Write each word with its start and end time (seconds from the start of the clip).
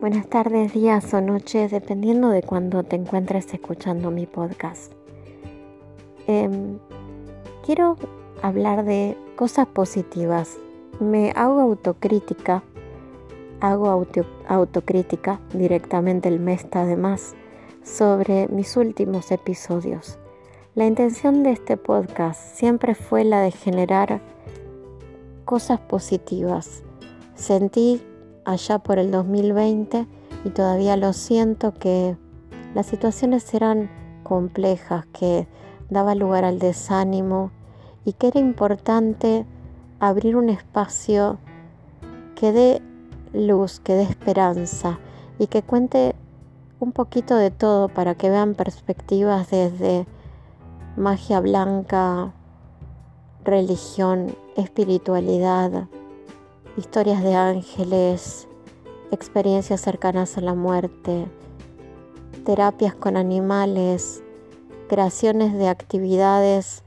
Buenas 0.00 0.28
tardes, 0.28 0.72
días 0.72 1.12
o 1.12 1.20
noches, 1.20 1.70
dependiendo 1.70 2.30
de 2.30 2.42
cuando 2.42 2.82
te 2.84 2.96
encuentres 2.96 3.52
escuchando 3.52 4.10
mi 4.10 4.24
podcast. 4.24 4.94
Em, 6.26 6.78
quiero 7.66 7.98
hablar 8.40 8.86
de 8.86 9.14
cosas 9.36 9.66
positivas. 9.66 10.56
Me 11.00 11.32
hago 11.36 11.60
autocrítica, 11.60 12.62
hago 13.60 13.90
autocrítica 14.48 15.38
directamente 15.52 16.30
el 16.30 16.40
mes 16.40 16.66
además 16.72 17.34
sobre 17.82 18.48
mis 18.48 18.78
últimos 18.78 19.30
episodios. 19.30 20.18
La 20.74 20.86
intención 20.86 21.42
de 21.42 21.50
este 21.50 21.76
podcast 21.76 22.56
siempre 22.56 22.94
fue 22.94 23.22
la 23.24 23.42
de 23.42 23.50
generar 23.50 24.22
cosas 25.44 25.78
positivas. 25.78 26.84
Sentí 27.34 28.00
allá 28.44 28.78
por 28.78 28.98
el 28.98 29.10
2020 29.10 30.06
y 30.44 30.50
todavía 30.50 30.96
lo 30.96 31.12
siento 31.12 31.74
que 31.74 32.16
las 32.74 32.86
situaciones 32.86 33.52
eran 33.54 33.90
complejas, 34.22 35.06
que 35.06 35.48
daba 35.88 36.14
lugar 36.14 36.44
al 36.44 36.58
desánimo 36.58 37.50
y 38.04 38.12
que 38.12 38.28
era 38.28 38.40
importante 38.40 39.44
abrir 39.98 40.36
un 40.36 40.48
espacio 40.48 41.38
que 42.34 42.52
dé 42.52 42.82
luz, 43.32 43.80
que 43.80 43.94
dé 43.94 44.02
esperanza 44.02 44.98
y 45.38 45.46
que 45.46 45.62
cuente 45.62 46.14
un 46.78 46.92
poquito 46.92 47.36
de 47.36 47.50
todo 47.50 47.88
para 47.88 48.14
que 48.14 48.30
vean 48.30 48.54
perspectivas 48.54 49.50
desde 49.50 50.06
magia 50.96 51.40
blanca, 51.40 52.32
religión, 53.44 54.34
espiritualidad, 54.56 55.88
historias 56.76 57.22
de 57.22 57.34
ángeles, 57.34 58.48
experiencias 59.10 59.80
cercanas 59.80 60.36
a 60.38 60.40
la 60.40 60.54
muerte, 60.54 61.26
terapias 62.44 62.94
con 62.94 63.16
animales, 63.16 64.22
creaciones 64.88 65.54
de 65.54 65.68
actividades 65.68 66.82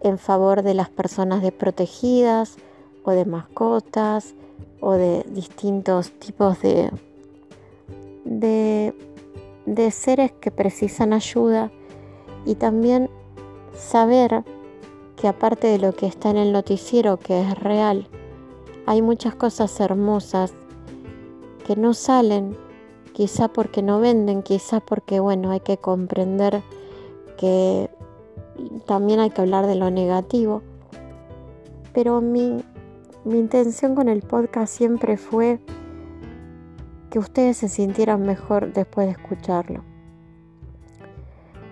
en 0.00 0.18
favor 0.18 0.62
de 0.62 0.74
las 0.74 0.88
personas 0.88 1.42
desprotegidas 1.42 2.56
o 3.04 3.12
de 3.12 3.24
mascotas 3.24 4.34
o 4.80 4.92
de 4.92 5.24
distintos 5.28 6.10
tipos 6.12 6.60
de, 6.62 6.90
de, 9.66 9.90
seres 9.90 10.32
que 10.32 10.50
precisan 10.50 11.12
ayuda. 11.12 11.70
Y 12.46 12.54
también 12.54 13.10
saber 13.76 14.44
que 15.16 15.28
aparte 15.28 15.66
de 15.66 15.78
lo 15.78 15.92
que 15.92 16.06
está 16.06 16.30
en 16.30 16.38
el 16.38 16.52
noticiero 16.52 17.18
que 17.18 17.42
es 17.42 17.58
real, 17.58 18.08
hay 18.90 19.02
muchas 19.02 19.36
cosas 19.36 19.78
hermosas 19.78 20.52
que 21.64 21.76
no 21.76 21.94
salen, 21.94 22.56
quizá 23.12 23.46
porque 23.46 23.84
no 23.84 24.00
venden, 24.00 24.42
quizá 24.42 24.80
porque, 24.80 25.20
bueno, 25.20 25.52
hay 25.52 25.60
que 25.60 25.76
comprender 25.76 26.60
que 27.38 27.88
también 28.86 29.20
hay 29.20 29.30
que 29.30 29.42
hablar 29.42 29.68
de 29.68 29.76
lo 29.76 29.92
negativo. 29.92 30.62
Pero 31.92 32.20
mi, 32.20 32.64
mi 33.24 33.38
intención 33.38 33.94
con 33.94 34.08
el 34.08 34.22
podcast 34.22 34.76
siempre 34.76 35.16
fue 35.16 35.60
que 37.10 37.20
ustedes 37.20 37.58
se 37.58 37.68
sintieran 37.68 38.22
mejor 38.22 38.72
después 38.72 39.06
de 39.06 39.12
escucharlo. 39.12 39.84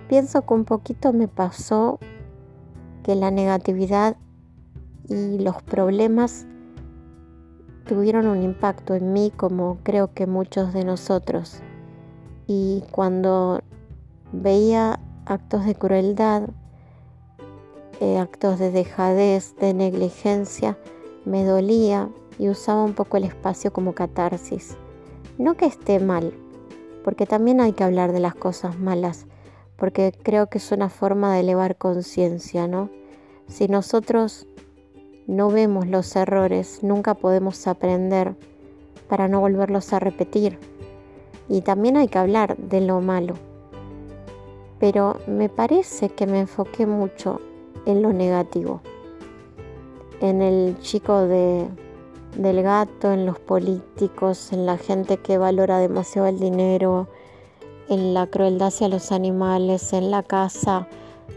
Pienso 0.09 0.47
que 0.47 0.55
un 0.55 0.65
poquito 0.65 1.13
me 1.13 1.27
pasó 1.27 1.99
que 3.03 3.17
la 3.17 3.33
negatividad 3.33 4.17
y 5.09 5.41
los 5.41 5.61
problemas 5.65 6.47
tuvieron 7.89 8.27
un 8.27 8.43
impacto 8.43 8.95
en 8.95 9.13
mí 9.13 9.33
como 9.35 9.79
creo 9.83 10.13
que 10.13 10.27
muchos 10.27 10.73
de 10.73 10.85
nosotros. 10.85 11.61
Y 12.47 12.85
cuando 12.91 13.61
veía 14.31 15.01
actos 15.25 15.65
de 15.65 15.75
crueldad, 15.75 16.51
eh, 18.01 18.19
actos 18.19 18.59
de 18.59 18.71
dejadez, 18.71 19.57
de 19.57 19.75
negligencia, 19.75 20.79
me 21.25 21.45
dolía 21.45 22.11
y 22.39 22.49
usaba 22.49 22.85
un 22.85 22.93
poco 22.93 23.17
el 23.17 23.25
espacio 23.25 23.73
como 23.73 23.95
catarsis. 23.95 24.77
No 25.39 25.57
que 25.57 25.67
esté 25.67 25.99
mal, 25.99 26.35
porque 27.05 27.27
también 27.27 27.61
hay 27.61 27.73
que 27.73 27.85
hablar 27.85 28.13
de 28.13 28.21
las 28.21 28.35
cosas 28.35 28.79
malas, 28.79 29.27
porque 29.77 30.13
creo 30.23 30.49
que 30.49 30.59
es 30.59 30.73
una 30.73 30.91
forma 30.91 31.33
de 31.33 31.41
elevar 31.41 31.77
conciencia, 31.77 32.69
¿no? 32.69 32.91
Si 33.47 33.67
nosotros 33.67 34.47
no 35.29 35.51
vemos 35.51 35.87
los 35.87 36.17
errores, 36.17 36.83
nunca 36.83 37.13
podemos 37.13 37.67
aprender 37.67 38.35
para 39.09 39.29
no 39.29 39.41
volverlos 39.41 39.93
a 39.93 39.99
repetir. 39.99 40.59
Y 41.51 41.61
también 41.61 41.99
hay 41.99 42.09
que 42.09 42.19
hablar 42.19 42.57
de 42.57 42.81
lo 42.81 43.03
malo. 43.03 43.35
Pero 44.81 45.19
me 45.27 45.51
parece 45.51 46.09
que 46.09 46.27
me 46.27 46.41
enfoqué 46.41 46.87
mucho 46.87 47.43
en 47.85 48.01
lo 48.01 48.15
negativo. 48.15 48.81
En 50.23 50.41
el 50.41 50.79
chico 50.81 51.21
de, 51.21 51.69
del 52.39 52.63
gato, 52.63 53.13
en 53.13 53.27
los 53.27 53.39
políticos, 53.39 54.51
en 54.55 54.65
la 54.65 54.79
gente 54.79 55.19
que 55.19 55.37
valora 55.37 55.79
demasiado 55.79 56.27
el 56.27 56.39
dinero, 56.39 57.07
en 57.91 58.15
la 58.15 58.27
crueldad 58.29 58.69
hacia 58.69 58.89
los 58.89 59.13
animales, 59.13 59.93
en 59.93 60.11
la 60.11 60.23
casa 60.23 60.89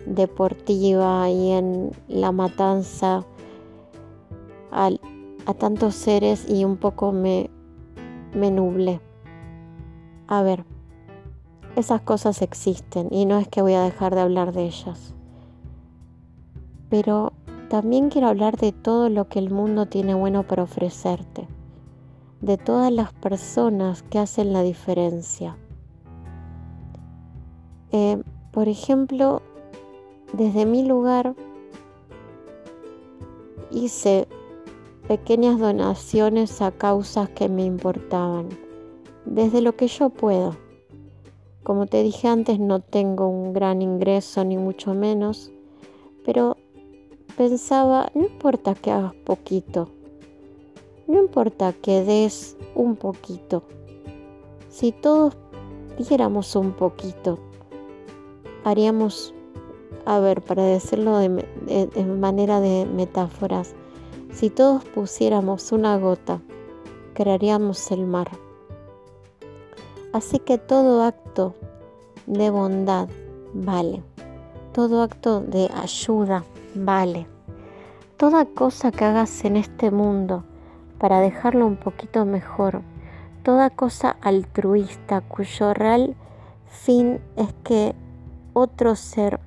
deportiva 0.06 1.30
y 1.30 1.52
en 1.52 1.92
la 2.08 2.32
matanza 2.32 3.26
a, 4.72 4.90
tantos 5.60 5.96
seres 5.96 6.50
y 6.50 6.64
un 6.64 6.78
poco 6.78 7.12
me, 7.12 7.50
me 8.34 8.52
nuble. 8.52 9.02
A 10.28 10.42
ver, 10.44 10.64
esas 11.76 12.02
cosas 12.02 12.42
existen 12.42 13.10
y 13.12 13.26
no 13.26 13.38
es 13.38 13.48
que 13.48 13.62
voy 13.62 13.74
a 13.74 13.82
dejar 13.82 14.16
de 14.16 14.22
hablar 14.22 14.54
de 14.54 14.64
ellas. 14.64 15.14
Pero 16.90 17.34
también 17.70 18.10
quiero 18.10 18.28
hablar 18.28 18.58
de 18.58 18.72
todo 18.72 19.10
lo 19.10 19.28
que 19.28 19.40
el 19.40 19.50
mundo 19.50 19.86
tiene 19.86 20.14
bueno 20.14 20.44
para 20.44 20.64
ofrecerte, 20.64 21.48
de 22.42 22.58
todas 22.58 22.92
las 22.92 23.14
personas 23.14 24.04
que 24.04 24.20
hacen 24.20 24.54
la 24.54 24.62
diferencia. 24.62 25.58
Eh, 27.92 28.22
por 28.52 28.68
ejemplo, 28.68 29.42
desde 30.34 30.66
mi 30.66 30.86
lugar 30.86 31.36
hice 33.70 34.28
pequeñas 35.12 35.60
donaciones 35.60 36.62
a 36.62 36.72
causas 36.72 37.28
que 37.32 37.50
me 37.50 37.66
importaban, 37.66 38.48
desde 39.26 39.60
lo 39.60 39.76
que 39.76 39.88
yo 39.88 40.10
puedo. 40.10 40.56
Como 41.64 41.86
te 41.86 42.02
dije 42.02 42.30
antes, 42.30 42.60
no 42.60 42.80
tengo 42.80 43.28
un 43.28 43.52
gran 43.52 43.82
ingreso 43.82 44.46
ni 44.46 44.56
mucho 44.56 44.94
menos, 44.94 45.52
pero 46.24 46.56
pensaba, 47.36 48.10
no 48.16 48.22
importa 48.22 48.74
que 48.74 48.90
hagas 48.90 49.14
poquito, 49.26 49.90
no 51.08 51.20
importa 51.20 51.74
que 51.74 52.06
des 52.06 52.56
un 52.74 52.96
poquito, 52.96 53.64
si 54.70 54.94
todos 54.94 55.36
diéramos 55.98 56.56
un 56.56 56.72
poquito, 56.72 57.38
haríamos, 58.64 59.34
a 60.06 60.22
ver, 60.22 60.42
para 60.42 60.64
decirlo 60.64 61.18
de, 61.18 61.28
manera 62.06 62.62
de 62.62 62.86
metáforas, 62.86 63.76
si 64.32 64.50
todos 64.50 64.86
pusiéramos 64.86 65.72
una 65.72 65.98
gota, 65.98 66.42
crearíamos 67.14 67.92
el 67.92 68.06
mar. 68.06 68.30
Así 70.14 70.40
que 70.40 70.58
todo 70.58 71.04
acto 71.04 71.56
de 72.28 72.50
bondad 72.50 73.08
vale. 73.54 74.04
Todo 74.74 75.02
acto 75.02 75.42
de 75.42 75.70
ayuda 75.74 76.44
vale. 76.76 77.28
Toda 78.18 78.46
cosa 78.46 78.92
que 78.92 79.06
hagas 79.06 79.44
en 79.46 79.58
este 79.58 79.92
mundo 79.92 80.44
para 80.98 81.20
dejarlo 81.20 81.66
un 81.66 81.78
poquito 81.78 82.26
mejor, 82.26 82.82
toda 83.44 83.70
cosa 83.70 84.16
altruista 84.22 85.22
cuyo 85.22 85.74
real 85.74 86.16
fin 86.68 87.20
es 87.36 87.54
que 87.64 87.96
otro 88.54 88.96
ser 88.96 89.40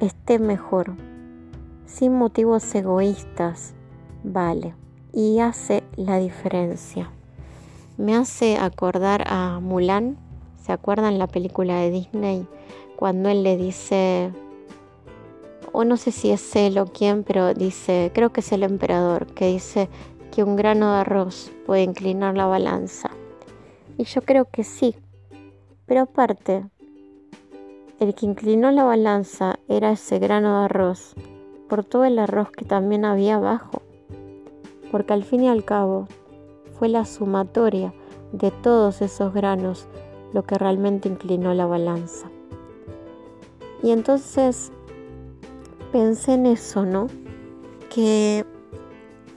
esté 0.00 0.38
mejor, 0.38 0.94
sin 1.84 2.16
motivos 2.16 2.74
egoístas, 2.74 3.74
vale 4.22 4.74
y 5.12 5.40
hace 5.40 5.82
la 5.96 6.18
diferencia. 6.18 7.10
Me 7.96 8.16
hace 8.16 8.56
acordar 8.56 9.24
a 9.26 9.60
Mulan, 9.60 10.16
¿se 10.62 10.72
acuerdan 10.72 11.18
la 11.18 11.26
película 11.26 11.76
de 11.76 11.90
Disney? 11.90 12.46
Cuando 12.96 13.28
él 13.28 13.42
le 13.42 13.56
dice, 13.56 14.32
o 15.72 15.84
no 15.84 15.96
sé 15.96 16.12
si 16.12 16.30
es 16.30 16.56
él 16.56 16.78
o 16.78 16.86
quién, 16.86 17.24
pero 17.24 17.54
dice, 17.54 18.10
creo 18.14 18.30
que 18.30 18.40
es 18.40 18.52
el 18.52 18.62
emperador, 18.62 19.26
que 19.26 19.48
dice 19.48 19.88
que 20.30 20.44
un 20.44 20.56
grano 20.56 20.92
de 20.92 21.00
arroz 21.00 21.50
puede 21.66 21.82
inclinar 21.82 22.36
la 22.36 22.46
balanza. 22.46 23.10
Y 23.98 24.04
yo 24.04 24.22
creo 24.22 24.46
que 24.46 24.64
sí, 24.64 24.94
pero 25.86 26.02
aparte, 26.02 26.64
el 27.98 28.14
que 28.14 28.26
inclinó 28.26 28.70
la 28.70 28.84
balanza 28.84 29.58
era 29.68 29.92
ese 29.92 30.18
grano 30.18 30.60
de 30.60 30.64
arroz, 30.66 31.14
por 31.68 31.84
todo 31.84 32.04
el 32.04 32.18
arroz 32.18 32.50
que 32.50 32.64
también 32.64 33.04
había 33.04 33.34
abajo 33.34 33.82
porque 34.90 35.12
al 35.12 35.24
fin 35.24 35.44
y 35.44 35.48
al 35.48 35.64
cabo 35.64 36.06
fue 36.78 36.88
la 36.88 37.04
sumatoria 37.04 37.92
de 38.32 38.50
todos 38.50 39.02
esos 39.02 39.32
granos 39.32 39.86
lo 40.32 40.44
que 40.44 40.56
realmente 40.56 41.08
inclinó 41.08 41.54
la 41.54 41.66
balanza. 41.66 42.30
Y 43.82 43.90
entonces 43.90 44.70
pensé 45.92 46.34
en 46.34 46.46
eso, 46.46 46.84
¿no? 46.84 47.08
Que 47.88 48.44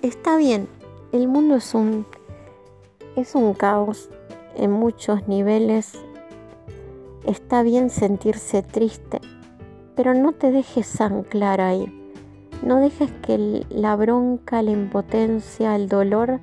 está 0.02 0.38
bien, 0.38 0.68
el 1.12 1.28
mundo 1.28 1.56
es 1.56 1.74
un, 1.74 2.06
es 3.16 3.36
un 3.36 3.54
caos 3.54 4.10
en 4.56 4.72
muchos 4.72 5.28
niveles. 5.28 5.94
Está 7.26 7.64
bien 7.64 7.90
sentirse 7.90 8.62
triste, 8.62 9.22
pero 9.96 10.14
no 10.14 10.34
te 10.34 10.52
dejes 10.52 11.00
anclar 11.02 11.62
ahí. 11.62 12.03
No 12.64 12.78
dejes 12.78 13.12
que 13.22 13.66
la 13.70 13.98
bronca, 13.98 14.62
la 14.62 14.72
impotencia, 14.72 15.76
el 15.76 15.90
dolor 15.90 16.40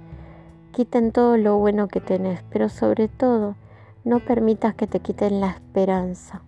quiten 0.71 1.13
todo 1.13 1.39
lo 1.39 1.57
bueno 1.57 1.89
que 1.89 2.03
tenés, 2.03 2.43
pero 2.51 2.69
sobre 2.69 3.09
todo 3.09 3.55
no 4.05 4.21
permitas 4.21 4.75
que 4.75 4.87
te 4.87 5.01
quiten 5.01 5.41
la 5.41 5.49
esperanza. 5.49 6.43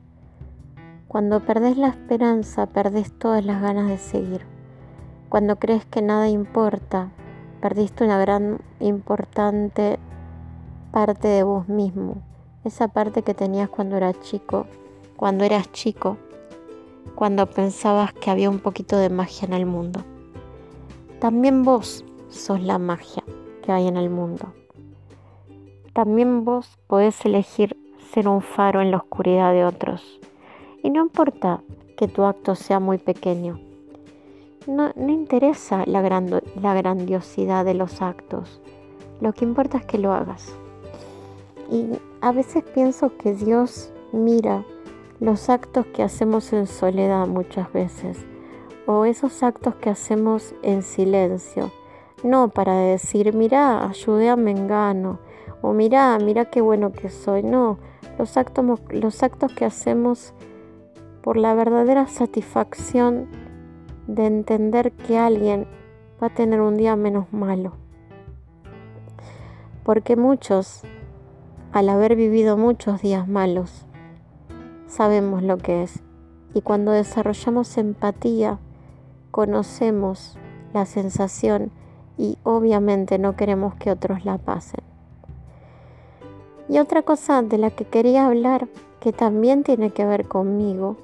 Cuando 1.08 1.40
perdés 1.40 1.78
la 1.78 1.88
esperanza, 1.88 2.66
perdés 2.66 3.18
todas 3.18 3.46
las 3.46 3.62
ganas 3.62 3.88
de 3.88 3.96
seguir. 3.96 4.42
Cuando 5.30 5.56
crees 5.56 5.86
que 5.86 6.02
nada 6.02 6.28
importa, 6.28 7.08
perdiste 7.62 8.04
una 8.04 8.18
gran 8.18 8.60
importante 8.78 9.98
parte 10.90 11.28
de 11.28 11.44
vos 11.44 11.66
mismo. 11.70 12.16
Esa 12.62 12.88
parte 12.88 13.22
que 13.22 13.32
tenías 13.32 13.70
cuando 13.70 13.96
eras 13.96 14.20
chico, 14.20 14.66
cuando 15.16 15.44
eras 15.44 15.72
chico, 15.72 16.18
cuando 17.14 17.46
pensabas 17.46 18.12
que 18.12 18.30
había 18.30 18.50
un 18.50 18.58
poquito 18.58 18.96
de 18.96 19.10
magia 19.10 19.46
en 19.46 19.54
el 19.54 19.66
mundo. 19.66 20.04
También 21.20 21.62
vos 21.62 22.04
sos 22.28 22.60
la 22.60 22.78
magia 22.78 23.22
que 23.62 23.72
hay 23.72 23.86
en 23.86 23.96
el 23.96 24.10
mundo. 24.10 24.52
También 25.92 26.44
vos 26.44 26.78
podés 26.86 27.24
elegir 27.24 27.76
ser 28.12 28.28
un 28.28 28.40
faro 28.40 28.80
en 28.80 28.90
la 28.90 28.96
oscuridad 28.98 29.52
de 29.52 29.64
otros. 29.64 30.20
Y 30.82 30.90
no 30.90 31.02
importa 31.02 31.62
que 31.96 32.08
tu 32.08 32.24
acto 32.24 32.54
sea 32.54 32.80
muy 32.80 32.98
pequeño. 32.98 33.60
No, 34.66 34.92
interesa 34.96 35.84
la, 35.86 36.02
la 36.60 36.74
grandiosidad 36.74 37.64
de 37.64 37.74
los 37.74 38.02
actos. 38.02 38.60
Lo 39.20 39.32
que 39.32 39.44
importa 39.44 39.78
es 39.78 39.86
que 39.86 39.98
lo 39.98 40.12
hagas. 40.12 40.54
Y 41.70 41.86
a 42.20 42.32
veces 42.32 42.64
pienso 42.74 43.16
que 43.16 43.34
Dios 43.34 43.92
mira 44.12 44.64
los 45.22 45.48
actos 45.50 45.86
que 45.86 46.02
hacemos 46.02 46.52
en 46.52 46.66
soledad 46.66 47.28
muchas 47.28 47.72
veces, 47.72 48.26
o 48.86 49.04
esos 49.04 49.44
actos 49.44 49.76
que 49.76 49.88
hacemos 49.88 50.52
en 50.62 50.82
silencio, 50.82 51.70
no 52.24 52.48
para 52.48 52.74
decir, 52.74 53.32
mira, 53.32 53.88
ayudé 53.88 54.30
a 54.30 54.34
Mengano, 54.34 55.20
o 55.60 55.74
mira, 55.74 56.18
mira 56.18 56.46
qué 56.46 56.60
bueno 56.60 56.90
que 56.90 57.08
soy, 57.08 57.44
no, 57.44 57.78
los 58.18 58.36
actos, 58.36 58.80
los 58.90 59.22
actos 59.22 59.52
que 59.52 59.64
hacemos 59.64 60.34
por 61.22 61.36
la 61.36 61.54
verdadera 61.54 62.08
satisfacción 62.08 63.28
de 64.08 64.26
entender 64.26 64.90
que 64.90 65.18
alguien 65.18 65.68
va 66.20 66.26
a 66.26 66.34
tener 66.34 66.60
un 66.60 66.76
día 66.76 66.96
menos 66.96 67.32
malo. 67.32 67.74
Porque 69.84 70.16
muchos, 70.16 70.82
al 71.70 71.90
haber 71.90 72.16
vivido 72.16 72.56
muchos 72.56 73.02
días 73.02 73.28
malos, 73.28 73.86
sabemos 74.92 75.42
lo 75.42 75.56
que 75.56 75.82
es. 75.82 76.00
Y 76.54 76.60
cuando 76.60 76.92
desarrollamos 76.92 77.78
empatía, 77.78 78.58
conocemos 79.30 80.36
la 80.74 80.84
sensación 80.84 81.70
y 82.18 82.38
obviamente 82.44 83.18
no 83.18 83.34
queremos 83.34 83.74
que 83.76 83.90
otros 83.90 84.24
la 84.26 84.36
pasen. 84.36 84.84
Y 86.68 86.78
otra 86.78 87.02
cosa 87.02 87.42
de 87.42 87.58
la 87.58 87.70
que 87.70 87.86
quería 87.86 88.26
hablar, 88.26 88.68
que 89.00 89.12
también 89.12 89.64
tiene 89.64 89.90
que 89.90 90.04
ver 90.04 90.28
conmigo, 90.28 90.96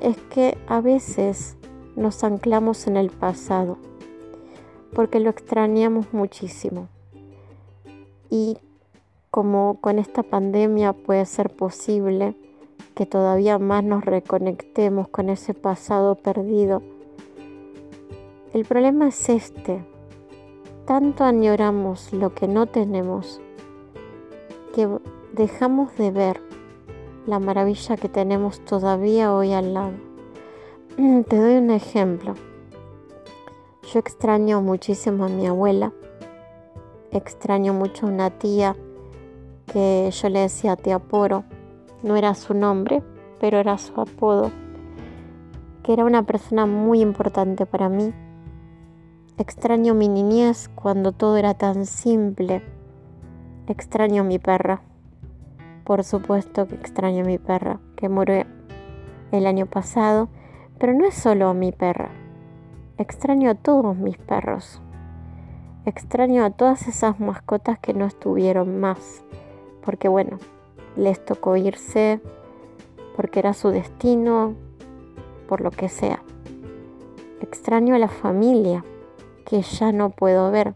es 0.00 0.16
que 0.18 0.56
a 0.66 0.80
veces 0.80 1.56
nos 1.96 2.22
anclamos 2.24 2.86
en 2.86 2.96
el 2.96 3.10
pasado, 3.10 3.78
porque 4.94 5.18
lo 5.18 5.30
extrañamos 5.30 6.12
muchísimo. 6.12 6.88
Y 8.28 8.58
como 9.30 9.80
con 9.80 9.98
esta 9.98 10.22
pandemia 10.22 10.92
puede 10.92 11.24
ser 11.24 11.50
posible 11.50 12.36
que 13.00 13.06
todavía 13.06 13.58
más 13.58 13.82
nos 13.82 14.04
reconectemos 14.04 15.08
con 15.08 15.30
ese 15.30 15.54
pasado 15.54 16.16
perdido, 16.16 16.82
el 18.52 18.66
problema 18.66 19.08
es 19.08 19.30
este. 19.30 19.82
Tanto 20.84 21.24
añoramos 21.24 22.12
lo 22.12 22.34
que 22.34 22.46
no 22.46 22.66
tenemos 22.66 23.40
que 24.74 24.86
dejamos 25.32 25.96
de 25.96 26.10
ver 26.10 26.42
la 27.26 27.38
maravilla 27.38 27.96
que 27.96 28.10
tenemos 28.10 28.62
todavía 28.66 29.32
hoy 29.34 29.54
al 29.54 29.72
lado. 29.72 29.94
Te 31.26 31.36
doy 31.38 31.56
un 31.56 31.70
ejemplo. 31.70 32.34
Yo 33.90 33.98
extraño 33.98 34.60
muchísimo 34.60 35.24
a 35.24 35.28
mi 35.30 35.46
abuela, 35.46 35.94
extraño 37.12 37.72
mucho 37.72 38.04
a 38.04 38.10
una 38.10 38.28
tía 38.28 38.76
que 39.72 40.10
yo 40.12 40.28
le 40.28 40.40
decía 40.40 40.76
tía 40.76 40.98
Poro, 40.98 41.44
no 42.02 42.16
era 42.16 42.34
su 42.34 42.54
nombre, 42.54 43.02
pero 43.40 43.58
era 43.58 43.78
su 43.78 44.00
apodo, 44.00 44.50
que 45.82 45.92
era 45.92 46.04
una 46.04 46.24
persona 46.24 46.66
muy 46.66 47.00
importante 47.00 47.66
para 47.66 47.88
mí. 47.88 48.12
Extraño 49.38 49.94
mi 49.94 50.08
niñez 50.08 50.68
cuando 50.74 51.12
todo 51.12 51.36
era 51.36 51.54
tan 51.54 51.86
simple. 51.86 52.62
Extraño 53.66 54.22
a 54.22 54.26
mi 54.26 54.38
perra. 54.38 54.82
Por 55.84 56.04
supuesto 56.04 56.66
que 56.66 56.74
extraño 56.74 57.24
a 57.24 57.26
mi 57.26 57.38
perra, 57.38 57.80
que 57.96 58.08
murió 58.08 58.44
el 59.32 59.46
año 59.46 59.66
pasado, 59.66 60.28
pero 60.78 60.92
no 60.92 61.06
es 61.06 61.14
solo 61.14 61.48
a 61.48 61.54
mi 61.54 61.72
perra. 61.72 62.10
Extraño 62.98 63.50
a 63.50 63.54
todos 63.54 63.96
mis 63.96 64.18
perros. 64.18 64.82
Extraño 65.86 66.44
a 66.44 66.50
todas 66.50 66.86
esas 66.86 67.18
mascotas 67.18 67.78
que 67.78 67.94
no 67.94 68.04
estuvieron 68.04 68.78
más, 68.78 69.24
porque 69.82 70.08
bueno, 70.08 70.38
les 70.96 71.24
tocó 71.24 71.56
irse, 71.56 72.20
porque 73.16 73.40
era 73.40 73.54
su 73.54 73.70
destino, 73.70 74.54
por 75.48 75.60
lo 75.60 75.70
que 75.70 75.88
sea. 75.88 76.22
Extraño 77.40 77.94
a 77.94 77.98
la 77.98 78.08
familia 78.08 78.84
que 79.44 79.62
ya 79.62 79.92
no 79.92 80.10
puedo 80.10 80.50
ver 80.50 80.74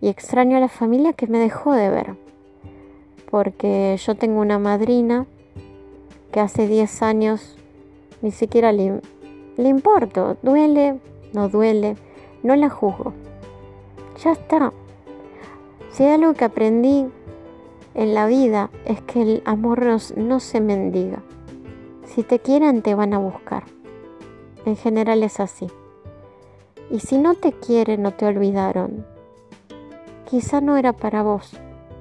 y 0.00 0.08
extraño 0.08 0.56
a 0.56 0.60
la 0.60 0.68
familia 0.68 1.12
que 1.12 1.26
me 1.26 1.38
dejó 1.38 1.72
de 1.72 1.90
ver 1.90 2.16
porque 3.30 3.96
yo 3.98 4.14
tengo 4.14 4.40
una 4.40 4.58
madrina 4.58 5.26
que 6.32 6.40
hace 6.40 6.66
10 6.66 7.02
años 7.02 7.56
ni 8.22 8.30
siquiera 8.30 8.72
le, 8.72 9.00
le 9.56 9.68
importo, 9.68 10.36
duele, 10.42 10.98
no 11.32 11.48
duele, 11.48 11.96
no 12.42 12.56
la 12.56 12.68
juzgo. 12.68 13.12
Ya 14.22 14.32
está. 14.32 14.72
Si 15.92 16.02
hay 16.04 16.12
algo 16.12 16.34
que 16.34 16.44
aprendí 16.44 17.06
en 17.98 18.14
la 18.14 18.26
vida 18.26 18.70
es 18.84 19.00
que 19.02 19.20
el 19.20 19.42
amor 19.44 19.84
no 20.16 20.38
se 20.38 20.60
mendiga. 20.60 21.20
Si 22.04 22.22
te 22.22 22.38
quieren 22.38 22.80
te 22.80 22.94
van 22.94 23.12
a 23.12 23.18
buscar. 23.18 23.64
En 24.64 24.76
general 24.76 25.24
es 25.24 25.40
así. 25.40 25.66
Y 26.92 27.00
si 27.00 27.18
no 27.18 27.34
te 27.34 27.50
quieren 27.50 28.06
o 28.06 28.12
te 28.12 28.26
olvidaron, 28.26 29.04
quizá 30.30 30.60
no 30.60 30.76
era 30.76 30.92
para 30.92 31.24
vos 31.24 31.58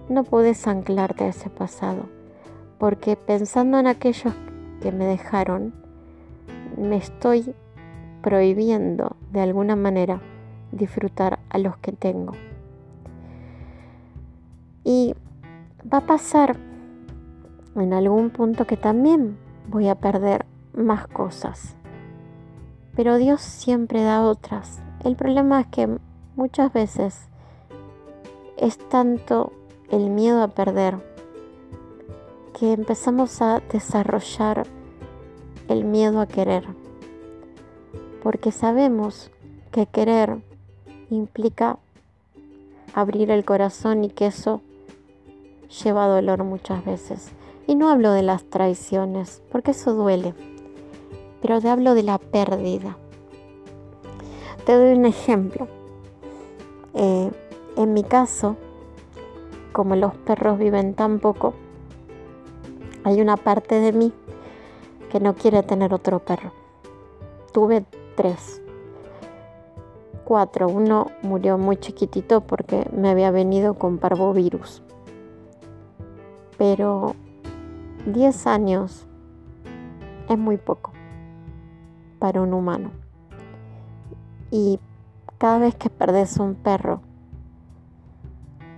no 0.07 0.23
puedes 0.23 0.67
anclarte 0.67 1.23
a 1.25 1.29
ese 1.29 1.49
pasado, 1.49 2.05
porque 2.77 3.15
pensando 3.15 3.79
en 3.79 3.87
aquellos 3.87 4.33
que 4.81 4.91
me 4.91 5.05
dejaron, 5.05 5.73
me 6.77 6.97
estoy 6.97 7.55
prohibiendo 8.21 9.15
de 9.31 9.41
alguna 9.41 9.75
manera 9.75 10.21
disfrutar 10.71 11.39
a 11.49 11.57
los 11.57 11.75
que 11.77 11.91
tengo. 11.91 12.33
Y 14.83 15.15
va 15.91 15.99
a 15.99 16.05
pasar 16.05 16.57
en 17.75 17.93
algún 17.93 18.29
punto 18.29 18.65
que 18.65 18.77
también 18.77 19.37
voy 19.69 19.87
a 19.87 19.95
perder 19.95 20.45
más 20.73 21.07
cosas. 21.07 21.75
Pero 22.95 23.17
Dios 23.17 23.41
siempre 23.41 24.03
da 24.03 24.23
otras. 24.23 24.81
El 25.03 25.15
problema 25.15 25.61
es 25.61 25.67
que 25.67 25.97
muchas 26.35 26.73
veces 26.73 27.29
es 28.57 28.77
tanto 28.89 29.53
el 29.91 30.09
miedo 30.09 30.41
a 30.41 30.47
perder, 30.49 30.97
que 32.57 32.73
empezamos 32.73 33.41
a 33.41 33.61
desarrollar 33.71 34.65
el 35.67 35.85
miedo 35.85 36.19
a 36.19 36.27
querer, 36.27 36.65
porque 38.23 38.51
sabemos 38.51 39.29
que 39.71 39.85
querer 39.85 40.39
implica 41.09 41.77
abrir 42.93 43.29
el 43.29 43.45
corazón 43.45 44.03
y 44.03 44.09
que 44.09 44.25
eso 44.25 44.61
lleva 45.69 46.07
dolor 46.07 46.43
muchas 46.43 46.83
veces. 46.85 47.31
Y 47.67 47.75
no 47.75 47.89
hablo 47.89 48.11
de 48.11 48.23
las 48.23 48.45
traiciones, 48.45 49.41
porque 49.51 49.71
eso 49.71 49.93
duele, 49.93 50.33
pero 51.41 51.59
te 51.59 51.69
hablo 51.69 51.93
de 51.93 52.03
la 52.03 52.17
pérdida. 52.17 52.97
Te 54.65 54.73
doy 54.73 54.97
un 54.97 55.05
ejemplo. 55.05 55.67
Eh, 56.93 57.29
en 57.75 57.93
mi 57.93 58.03
caso, 58.03 58.55
como 59.71 59.95
los 59.95 60.15
perros 60.15 60.57
viven 60.57 60.93
tan 60.93 61.19
poco, 61.19 61.53
hay 63.03 63.21
una 63.21 63.37
parte 63.37 63.79
de 63.79 63.91
mí 63.93 64.13
que 65.11 65.19
no 65.19 65.35
quiere 65.35 65.63
tener 65.63 65.93
otro 65.93 66.19
perro. 66.19 66.51
Tuve 67.53 67.85
tres, 68.15 68.61
cuatro. 70.25 70.67
Uno 70.67 71.07
murió 71.21 71.57
muy 71.57 71.77
chiquitito 71.77 72.41
porque 72.41 72.89
me 72.91 73.09
había 73.09 73.31
venido 73.31 73.75
con 73.75 73.97
parvovirus. 73.97 74.81
Pero 76.57 77.15
10 78.05 78.47
años 78.47 79.05
es 80.29 80.37
muy 80.37 80.57
poco 80.57 80.91
para 82.19 82.41
un 82.41 82.53
humano. 82.53 82.91
Y 84.51 84.79
cada 85.37 85.59
vez 85.59 85.75
que 85.75 85.89
perdes 85.89 86.37
un 86.37 86.55
perro, 86.55 87.01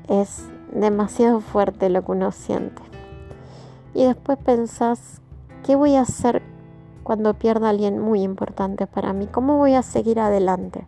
es 0.08 0.50
demasiado 0.74 1.40
fuerte 1.40 1.90
lo 1.90 2.04
que 2.04 2.12
uno 2.12 2.32
siente. 2.32 2.82
Y 3.94 4.06
después 4.06 4.38
pensás, 4.38 5.22
¿qué 5.64 5.76
voy 5.76 5.96
a 5.96 6.02
hacer 6.02 6.42
cuando 7.04 7.34
pierda 7.34 7.68
a 7.68 7.70
alguien 7.72 8.00
muy 8.00 8.24
importante 8.24 8.88
para 8.88 9.14
mí? 9.14 9.28
¿Cómo 9.28 9.58
voy 9.58 9.76
a 9.76 9.84
seguir 9.84 10.20
adelante? 10.20 10.86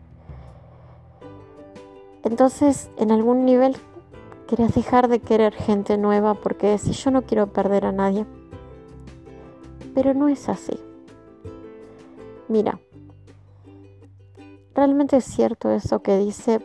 Entonces, 2.23 2.91
en 2.97 3.11
algún 3.11 3.45
nivel, 3.45 3.75
querías 4.51 4.75
dejar 4.75 5.07
de 5.07 5.19
querer 5.19 5.53
gente 5.53 5.97
nueva 5.97 6.33
porque 6.33 6.77
si 6.77 6.91
yo 6.91 7.09
no 7.09 7.21
quiero 7.21 7.47
perder 7.53 7.85
a 7.85 7.93
nadie. 7.93 8.25
Pero 9.95 10.13
no 10.13 10.27
es 10.27 10.49
así. 10.49 10.77
Mira, 12.49 12.77
realmente 14.75 15.15
es 15.15 15.23
cierto 15.23 15.71
eso 15.71 16.01
que 16.03 16.17
dice, 16.17 16.59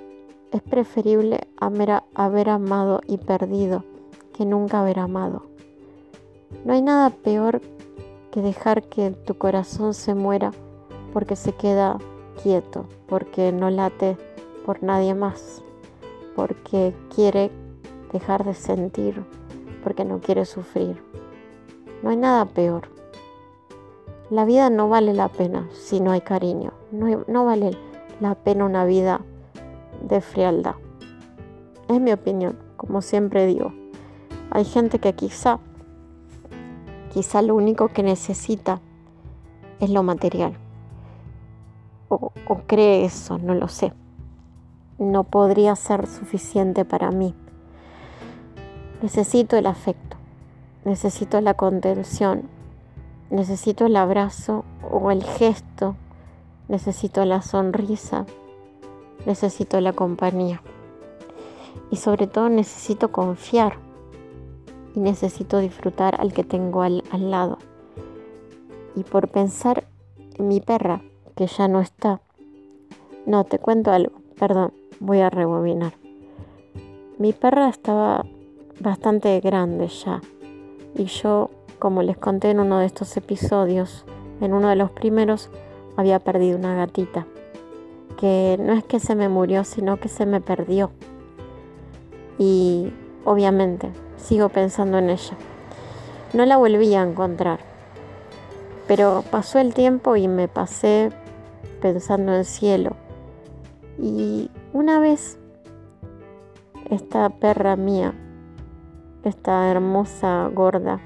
es 0.51 0.63
preferible 0.63 1.47
haber 1.61 2.49
amado 2.51 3.03
y 3.07 3.19
perdido 3.19 3.85
que 4.35 4.45
nunca 4.45 4.81
haber 4.81 4.99
amado. 4.99 5.45
No 6.65 6.73
hay 6.73 6.83
nada 6.83 7.11
peor 7.11 7.61
que 8.33 8.43
dejar 8.43 8.83
que 8.89 9.13
tu 9.13 9.39
corazón 9.39 9.95
se 9.95 10.17
muera 10.17 10.51
porque 11.13 11.37
se 11.37 11.53
queda 11.53 11.99
quieto, 12.43 12.89
porque 13.07 13.53
no 13.53 13.71
late 13.71 14.17
por 14.65 14.83
nadie 14.83 15.15
más, 15.15 15.63
porque 16.35 16.93
quiere 17.15 17.53
dejar 18.13 18.45
de 18.45 18.55
sentir, 18.55 19.25
porque 19.83 20.05
no 20.05 20.21
quiere 20.21 20.45
sufrir. 20.45 21.03
No 22.03 22.11
hay 22.11 22.17
nada 22.17 22.45
peor. 22.45 22.89
La 24.31 24.45
vida 24.45 24.71
no 24.71 24.89
vale 24.89 25.13
la 25.15 25.29
pena 25.29 25.69
si 25.73 26.01
no 26.01 26.11
hay 26.11 26.21
cariño. 26.21 26.73
No, 26.91 27.25
no 27.29 27.45
vale 27.45 27.77
la 28.21 28.35
pena 28.35 28.65
una 28.65 28.85
vida 28.85 29.21
de 30.03 30.21
frialdad. 30.21 30.75
Es 31.89 32.01
mi 32.01 32.13
opinión, 32.13 32.59
como 32.77 33.03
siempre 33.03 33.47
digo. 33.47 33.73
Hay 34.51 34.65
gente 34.65 34.99
que 34.99 35.15
quizá, 35.15 35.61
quizá 37.13 37.43
lo 37.43 37.55
único 37.55 37.89
que 37.89 38.03
necesita 38.03 38.81
es 39.81 39.91
lo 39.91 40.03
material. 40.03 40.57
O, 42.09 42.33
o 42.49 42.57
cree 42.67 43.05
eso, 43.05 43.39
no 43.39 43.55
lo 43.55 43.69
sé. 43.69 43.93
No 44.99 45.25
podría 45.25 45.77
ser 45.77 46.07
suficiente 46.07 46.85
para 46.85 47.11
mí. 47.11 47.35
Necesito 49.03 49.57
el 49.57 49.67
afecto, 49.67 50.17
necesito 50.85 51.41
la 51.41 51.55
contención, 51.55 52.45
necesito 53.31 53.87
el 53.87 53.97
abrazo 53.97 54.65
o 54.91 55.11
el 55.11 55.23
gesto, 55.23 55.97
necesito 56.69 57.25
la 57.25 57.43
sonrisa, 57.43 58.25
necesito 59.27 59.81
la 59.81 59.93
compañía. 59.93 60.63
Y 61.91 61.97
sobre 61.97 62.27
todo 62.27 62.49
necesito 62.49 63.13
confiar 63.13 63.79
y 64.95 65.01
necesito 65.01 65.59
disfrutar 65.59 66.19
al 66.21 66.33
que 66.33 66.43
tengo 66.43 66.83
al, 66.83 67.05
al 67.11 67.31
lado. 67.31 67.59
Y 68.95 69.03
por 69.05 69.29
pensar 69.29 69.87
en 70.35 70.49
mi 70.49 70.61
perra, 70.61 71.03
que 71.35 71.47
ya 71.47 71.69
no 71.69 71.81
está, 71.81 72.23
no, 73.27 73.43
te 73.43 73.59
cuento 73.59 73.91
algo, 73.91 74.13
perdón, 74.39 74.73
voy 75.01 75.19
a 75.19 75.31
rebobinar. 75.31 75.95
Mi 77.19 77.33
perra 77.33 77.69
estaba 77.69 78.25
bastante 78.81 79.41
grande 79.41 79.89
ya 79.89 80.21
y 80.95 81.05
yo, 81.07 81.51
como 81.79 82.03
les 82.03 82.17
conté 82.17 82.51
en 82.51 82.61
uno 82.61 82.79
de 82.79 82.87
estos 82.87 83.17
episodios, 83.17 84.05
en 84.41 84.55
uno 84.55 84.69
de 84.69 84.77
los 84.77 84.91
primeros, 84.91 85.51
había 85.97 86.19
perdido 86.21 86.59
una 86.59 86.75
gatita 86.75 87.27
que 88.17 88.57
no 88.59 88.73
es 88.73 88.85
que 88.85 88.99
se 88.99 89.15
me 89.15 89.29
murió, 89.29 89.65
sino 89.65 89.99
que 89.99 90.09
se 90.09 90.27
me 90.27 90.41
perdió. 90.41 90.91
Y 92.39 92.93
obviamente 93.25 93.91
sigo 94.17 94.49
pensando 94.49 94.99
en 94.99 95.11
ella. 95.11 95.37
No 96.33 96.45
la 96.47 96.57
volví 96.57 96.95
a 96.95 97.03
encontrar, 97.03 97.61
pero 98.87 99.23
pasó 99.31 99.59
el 99.59 99.75
tiempo 99.75 100.17
y 100.17 100.29
me 100.29 100.49
pasé 100.49 101.11
pensando 101.81 102.35
en 102.35 102.45
cielo. 102.45 102.97
Y 103.99 104.51
una 104.73 104.99
vez 104.99 105.39
esta 106.91 107.29
perra 107.31 107.77
mía, 107.77 108.15
esta 109.29 109.71
hermosa 109.71 110.49
gorda, 110.53 111.01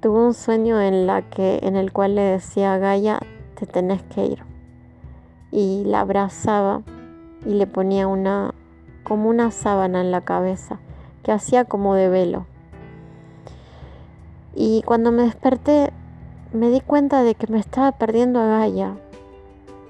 tuvo 0.00 0.26
un 0.26 0.34
sueño 0.34 0.80
en, 0.80 1.06
la 1.06 1.22
que, 1.22 1.60
en 1.62 1.76
el 1.76 1.92
cual 1.92 2.14
le 2.14 2.22
decía 2.22 2.74
a 2.74 2.78
Gaia, 2.78 3.20
te 3.54 3.66
tenés 3.66 4.02
que 4.02 4.26
ir 4.26 4.42
y 5.50 5.84
la 5.84 6.00
abrazaba 6.00 6.82
y 7.46 7.54
le 7.54 7.68
ponía 7.68 8.08
una 8.08 8.52
como 9.04 9.28
una 9.28 9.50
sábana 9.50 10.00
en 10.00 10.10
la 10.10 10.22
cabeza 10.22 10.80
que 11.22 11.30
hacía 11.30 11.64
como 11.64 11.94
de 11.94 12.08
velo. 12.08 12.46
Y 14.54 14.82
cuando 14.82 15.12
me 15.12 15.22
desperté 15.22 15.92
me 16.52 16.70
di 16.70 16.80
cuenta 16.80 17.22
de 17.22 17.34
que 17.34 17.46
me 17.46 17.58
estaba 17.58 17.92
perdiendo 17.92 18.40
a 18.40 18.46
Gaia 18.46 18.96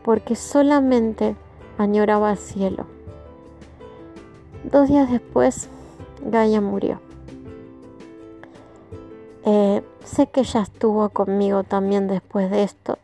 porque 0.02 0.36
solamente 0.36 1.36
añoraba 1.78 2.30
al 2.30 2.38
cielo. 2.38 2.86
Dos 4.70 4.88
días 4.88 5.10
después 5.10 5.68
Gaia 6.24 6.60
murió. 6.60 7.00
Eh, 9.44 9.82
sé 10.04 10.26
que 10.28 10.40
ella 10.40 10.62
estuvo 10.62 11.08
conmigo 11.10 11.64
también 11.64 12.08
después 12.08 12.50
de 12.50 12.62
esto 12.62 12.98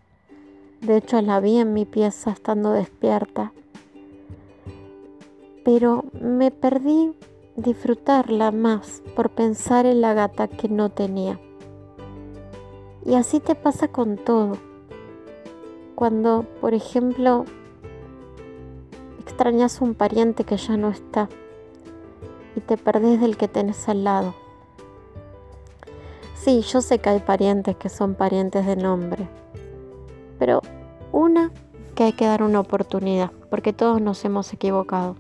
de 0.81 0.97
hecho, 0.97 1.21
la 1.21 1.41
vi 1.41 1.59
en 1.59 1.75
mi 1.75 1.85
pieza 1.85 2.31
estando 2.31 2.73
despierta. 2.73 3.53
Pero 5.63 6.07
me 6.19 6.51
perdí 6.51 7.13
disfrutarla 7.57 8.51
más 8.51 9.03
por 9.15 9.29
pensar 9.29 9.85
en 9.85 10.01
la 10.01 10.15
gata 10.15 10.49
que 10.49 10.71
no 10.71 10.89
tenía. 10.89 11.39
Y 13.05 13.15
así 13.15 13.41
te 13.41 13.55
pasa 13.55 13.89
con 13.89 14.17
todo. 14.17 14.57
Cuando, 15.97 16.47
por 16.63 16.73
ejemplo, 16.73 17.45
extrañas 19.21 19.83
un 19.83 19.95
pariente 19.95 20.45
que 20.45 20.57
ya 20.57 20.79
no 20.79 20.89
está 20.89 21.29
y 22.57 22.61
te 22.61 22.77
perdés 22.77 23.21
del 23.21 23.37
que 23.37 23.49
tenés 23.49 23.89
al 23.89 24.05
lado. 24.05 24.35
Sí, 26.35 26.63
yo 26.63 26.81
sé 26.81 26.99
que 26.99 27.11
hay 27.11 27.21
parientes 27.21 27.77
que 27.77 27.89
son 27.89 28.15
parientes 28.15 28.65
de 28.65 28.77
nombre, 28.77 29.29
pero 30.39 30.63
una, 31.13 31.51
que 31.95 32.05
hay 32.05 32.13
que 32.13 32.25
dar 32.25 32.43
una 32.43 32.61
oportunidad, 32.61 33.31
porque 33.51 33.73
todos 33.73 34.01
nos 34.01 34.25
hemos 34.25 34.53
equivocado. 34.53 35.17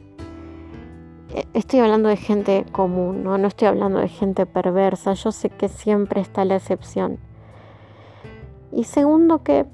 E, 1.35 1.47
estoy 1.53 1.81
hablando 1.81 2.09
de 2.09 2.17
gente 2.17 2.65
común, 2.73 3.23
¿no? 3.23 3.37
no 3.37 3.49
estoy 3.49 3.69
hablando 3.69 3.99
de 3.99 4.09
gente 4.09 4.47
perversa, 4.47 5.13
yo 5.13 5.31
sé 5.31 5.51
que 5.51 5.69
siempre 5.69 6.21
está 6.21 6.45
la 6.45 6.57
excepción. 6.57 7.19
Y 8.73 8.85
segundo, 8.85 9.43
que 9.43 9.67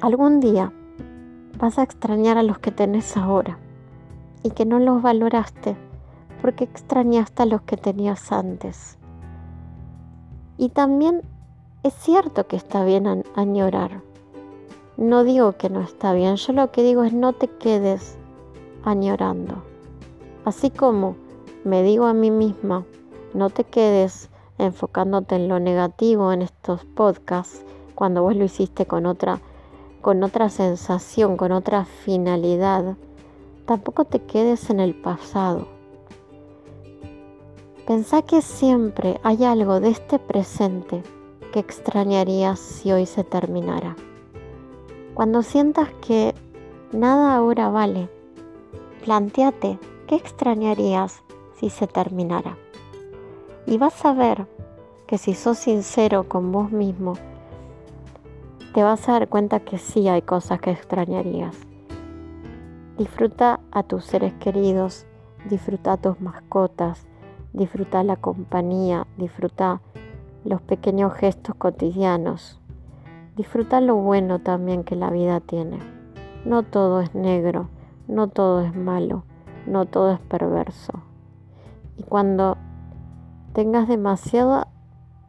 algún 0.00 0.38
día 0.38 0.72
vas 1.58 1.78
a 1.78 1.82
extrañar 1.82 2.38
a 2.38 2.42
los 2.42 2.58
que 2.58 2.70
tenés 2.70 3.16
ahora 3.16 3.58
y 4.44 4.50
que 4.50 4.64
no 4.64 4.78
los 4.78 5.02
valoraste 5.02 5.76
porque 6.40 6.64
extrañaste 6.64 7.42
a 7.42 7.46
los 7.46 7.62
que 7.62 7.76
tenías 7.76 8.30
antes. 8.30 8.98
Y 10.58 10.68
también 10.68 11.22
es 11.82 11.94
cierto 11.94 12.46
que 12.46 12.54
está 12.54 12.84
bien 12.84 13.24
añorar. 13.34 14.02
No 14.96 15.24
digo 15.24 15.54
que 15.54 15.70
no 15.70 15.80
está 15.80 16.12
bien, 16.12 16.36
yo 16.36 16.52
lo 16.52 16.70
que 16.70 16.82
digo 16.82 17.02
es 17.02 17.12
no 17.12 17.32
te 17.32 17.48
quedes 17.48 18.16
añorando. 18.84 19.64
Así 20.44 20.70
como 20.70 21.16
me 21.64 21.82
digo 21.82 22.04
a 22.04 22.12
mí 22.12 22.30
misma, 22.30 22.84
no 23.32 23.48
te 23.48 23.64
quedes 23.64 24.28
enfocándote 24.58 25.36
en 25.36 25.48
lo 25.48 25.58
negativo 25.58 26.30
en 26.30 26.42
estos 26.42 26.84
podcasts 26.84 27.64
cuando 27.94 28.22
vos 28.22 28.36
lo 28.36 28.44
hiciste 28.44 28.86
con 28.86 29.06
otra 29.06 29.40
con 30.02 30.22
otra 30.22 30.50
sensación, 30.50 31.38
con 31.38 31.50
otra 31.50 31.86
finalidad. 31.86 32.96
Tampoco 33.66 34.04
te 34.04 34.20
quedes 34.20 34.68
en 34.68 34.78
el 34.78 34.94
pasado. 34.94 35.66
Pensá 37.86 38.20
que 38.20 38.42
siempre 38.42 39.18
hay 39.22 39.44
algo 39.44 39.80
de 39.80 39.88
este 39.88 40.18
presente 40.18 41.02
que 41.50 41.60
extrañarías 41.60 42.58
si 42.58 42.92
hoy 42.92 43.06
se 43.06 43.24
terminara. 43.24 43.96
Cuando 45.14 45.42
sientas 45.42 45.88
que 46.06 46.34
nada 46.92 47.34
ahora 47.34 47.70
vale, 47.70 48.10
planteate 49.02 49.78
qué 50.08 50.16
extrañarías 50.16 51.22
si 51.58 51.70
se 51.70 51.86
terminara. 51.86 52.58
Y 53.66 53.78
vas 53.78 54.04
a 54.04 54.12
ver 54.12 54.46
que 55.06 55.16
si 55.16 55.32
sos 55.32 55.56
sincero 55.56 56.28
con 56.28 56.52
vos 56.52 56.70
mismo, 56.70 57.14
te 58.74 58.82
vas 58.82 59.08
a 59.08 59.12
dar 59.12 59.28
cuenta 59.28 59.60
que 59.60 59.78
sí 59.78 60.06
hay 60.08 60.20
cosas 60.20 60.60
que 60.60 60.70
extrañarías. 60.70 61.56
Disfruta 62.98 63.58
a 63.72 63.82
tus 63.82 64.04
seres 64.04 64.32
queridos, 64.34 65.04
disfruta 65.50 65.94
a 65.94 65.96
tus 65.96 66.20
mascotas, 66.20 67.08
disfruta 67.52 68.04
la 68.04 68.14
compañía, 68.14 69.08
disfruta 69.18 69.80
los 70.44 70.62
pequeños 70.62 71.12
gestos 71.14 71.56
cotidianos. 71.56 72.60
Disfruta 73.34 73.80
lo 73.80 73.96
bueno 73.96 74.38
también 74.38 74.84
que 74.84 74.94
la 74.94 75.10
vida 75.10 75.40
tiene. 75.40 75.80
No 76.44 76.62
todo 76.62 77.00
es 77.00 77.16
negro, 77.16 77.68
no 78.06 78.28
todo 78.28 78.60
es 78.60 78.76
malo, 78.76 79.24
no 79.66 79.86
todo 79.86 80.12
es 80.12 80.20
perverso. 80.20 80.92
Y 81.96 82.04
cuando 82.04 82.58
tengas 83.54 83.88
demasiado 83.88 84.68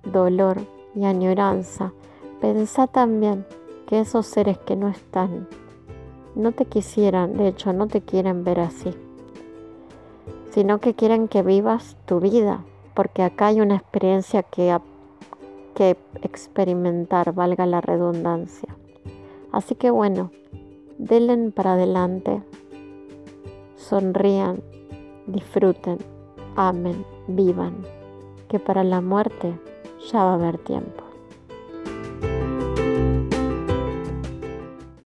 dolor 0.03 0.61
y 0.93 1.05
añoranza, 1.05 1.93
pensá 2.41 2.85
también 2.85 3.43
que 3.87 4.01
esos 4.01 4.27
seres 4.27 4.59
que 4.59 4.75
no 4.75 4.87
están, 4.87 5.47
no 6.35 6.51
te 6.51 6.65
quisieran, 6.65 7.37
de 7.37 7.47
hecho 7.47 7.73
no 7.73 7.87
te 7.87 8.01
quieren 8.01 8.43
ver 8.43 8.59
así, 8.59 8.93
sino 10.51 10.79
que 10.79 10.93
quieren 10.93 11.27
que 11.27 11.41
vivas 11.41 11.95
tu 12.05 12.19
vida, 12.19 12.63
porque 12.93 13.23
acá 13.23 13.47
hay 13.47 13.61
una 13.61 13.75
experiencia 13.75 14.43
que, 14.43 14.77
experimentar, 16.21 17.33
valga 17.33 17.65
la 17.65 17.81
redundancia. 17.81 18.75
Así 19.51 19.75
que 19.75 19.89
bueno, 19.89 20.31
denle 20.97 21.51
para 21.51 21.73
adelante, 21.73 22.41
sonrían, 23.75 24.61
disfruten, 25.27 25.97
amen, 26.55 27.05
vivan, 27.27 27.75
que 28.49 28.59
para 28.59 28.83
la 28.83 29.01
muerte 29.01 29.57
ya 30.11 30.23
va 30.23 30.31
a 30.31 30.35
haber 30.35 30.57
tiempo. 30.57 31.04